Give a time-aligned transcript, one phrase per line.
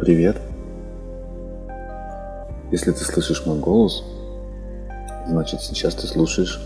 [0.00, 0.40] Привет.
[2.70, 4.02] Если ты слышишь мой голос,
[5.26, 6.58] значит сейчас ты слушаешь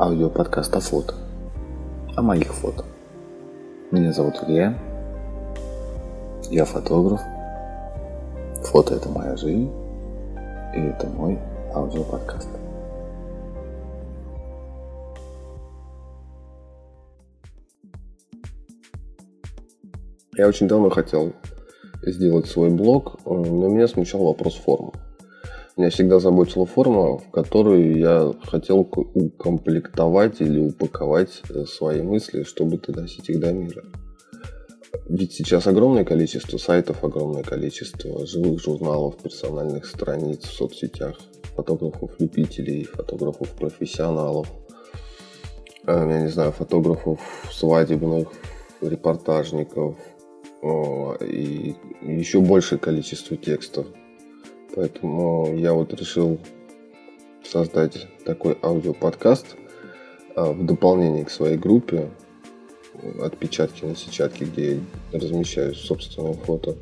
[0.00, 1.14] аудиоподкаст о фото.
[2.16, 2.84] О моих фото.
[3.92, 4.76] Меня зовут Илья.
[6.50, 7.20] Я фотограф.
[8.64, 9.70] Фото это моя жизнь.
[10.74, 11.38] И это мой
[11.72, 12.48] аудиоподкаст.
[20.36, 21.32] Я очень давно хотел
[22.12, 24.92] сделать свой блог, э, но меня смущал вопрос формы.
[25.76, 32.78] Меня всегда заботила форма, в которую я хотел укомплектовать или упаковать э, свои мысли, чтобы
[32.78, 33.84] доносить их до мира.
[35.08, 41.16] Ведь сейчас огромное количество сайтов, огромное количество живых журналов, персональных страниц в соцсетях,
[41.54, 44.48] фотографов-любителей, фотографов-профессионалов,
[45.86, 47.20] э, я не знаю, фотографов
[47.52, 48.28] свадебных,
[48.80, 49.96] репортажников,
[51.20, 53.86] и еще большее количество текстов.
[54.74, 56.38] Поэтому я вот решил
[57.44, 59.56] создать такой аудиоподкаст
[60.34, 62.10] а, в дополнение к своей группе
[63.20, 64.80] отпечатки на сетчатке, где я
[65.18, 66.76] размещаю собственное фото.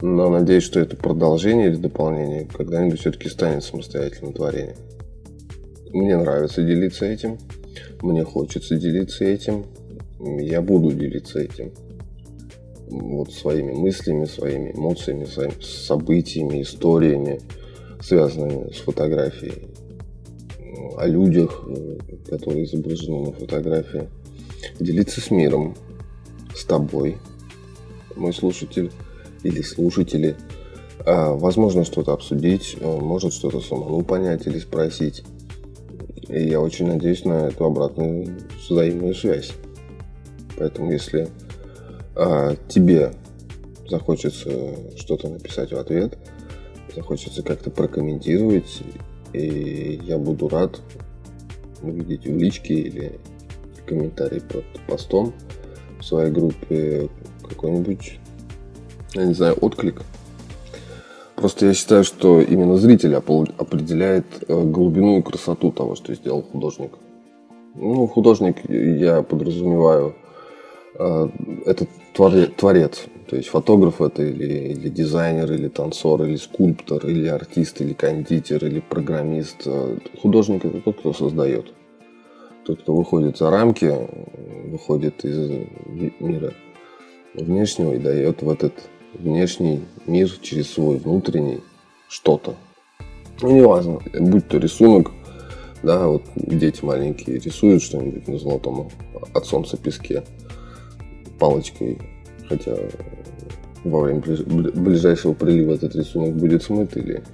[0.00, 4.76] Но надеюсь, что это продолжение или дополнение когда-нибудь все-таки станет самостоятельным творением.
[5.92, 7.38] Мне нравится делиться этим,
[8.00, 9.66] мне хочется делиться этим,
[10.18, 11.72] я буду делиться этим
[13.00, 17.40] вот своими мыслями, своими эмоциями, своими событиями, историями,
[18.00, 19.68] связанными с фотографией,
[20.96, 21.98] о людях, э,
[22.28, 24.08] которые изображены на фотографии,
[24.78, 25.74] делиться с миром,
[26.54, 27.18] с тобой,
[28.16, 28.92] мой слушатель
[29.42, 30.36] или слушатели,
[31.04, 35.24] а, возможно, что-то обсудить, э, может что-то самому понять или спросить.
[36.28, 38.36] И я очень надеюсь на эту обратную
[38.68, 39.52] взаимную связь.
[40.56, 41.28] Поэтому, если
[42.14, 43.12] а тебе
[43.88, 44.50] захочется
[44.96, 46.18] что-то написать в ответ,
[46.94, 48.82] захочется как-то прокомментировать,
[49.32, 50.80] и я буду рад
[51.82, 53.20] увидеть в личке или
[53.86, 55.32] комментарии под постом
[55.98, 57.08] в своей группе
[57.48, 58.18] какой-нибудь,
[59.14, 60.02] я не знаю, отклик.
[61.36, 66.92] Просто я считаю, что именно зритель определяет э, глубину и красоту того, что сделал художник.
[67.74, 70.14] Ну, художник я подразумеваю
[71.02, 71.28] э,
[71.66, 71.88] этот
[72.56, 73.04] творец.
[73.28, 78.64] То есть фотограф это или, или дизайнер, или танцор, или скульптор, или артист, или кондитер,
[78.64, 79.66] или программист.
[80.20, 81.72] Художник это тот, кто создает.
[82.64, 83.90] Тот, кто выходит за рамки,
[84.66, 85.66] выходит из
[86.20, 86.52] мира
[87.34, 88.74] внешнего и дает в этот
[89.14, 91.60] внешний мир через свой внутренний
[92.08, 92.54] что-то.
[93.40, 95.10] Ну, неважно, будь то рисунок,
[95.82, 98.90] да, вот дети маленькие рисуют что-нибудь на золотом
[99.34, 100.22] от солнца песке
[101.42, 101.98] палочкой,
[102.48, 102.76] хотя
[103.82, 107.24] во время ближайшего прилива этот рисунок будет смыт, или,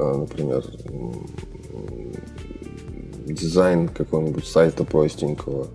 [0.00, 0.64] а, например,
[3.26, 5.68] дизайн какого-нибудь сайта простенького,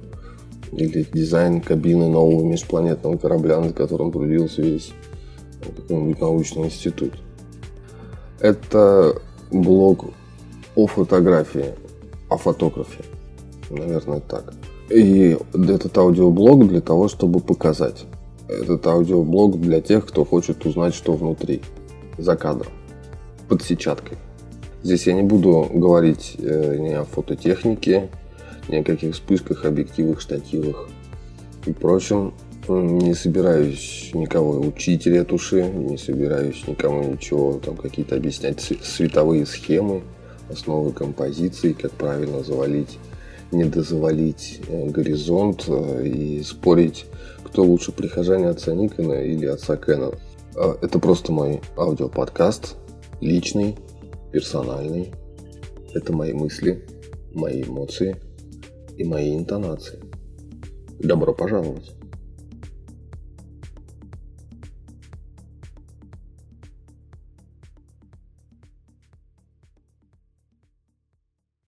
[0.73, 4.91] или дизайн кабины нового межпланетного корабля, над которым трудился весь
[5.63, 7.13] какой-нибудь научный институт.
[8.41, 10.07] Это блог
[10.75, 11.73] о фотографии,
[12.27, 13.14] о фотографии.
[13.69, 14.53] Наверное, так.
[14.89, 18.05] И этот аудиоблог для того, чтобы показать.
[18.47, 21.61] Этот аудиоблог для тех, кто хочет узнать, что внутри,
[22.17, 22.71] за кадром,
[23.49, 24.17] под сетчаткой.
[24.83, 28.09] Здесь я не буду говорить э, ни о фототехнике,
[28.69, 30.87] ни о каких вспышках, объективах, штативах
[31.65, 32.33] и прочем.
[32.67, 40.01] Не собираюсь никого учить ретуши, не собираюсь никому ничего, там какие-то объяснять световые схемы,
[40.51, 42.97] основы композиции, как правильно завалить
[43.55, 47.05] не дозволить э, горизонт э, и спорить,
[47.43, 50.17] кто лучше прихожане отца Никона или отца Кеннона.
[50.55, 52.75] А, это просто мой аудиоподкаст,
[53.21, 53.75] личный,
[54.31, 55.13] персональный.
[55.93, 56.85] Это мои мысли,
[57.33, 58.17] мои эмоции
[58.97, 59.99] и мои интонации.
[60.99, 61.91] Добро пожаловать!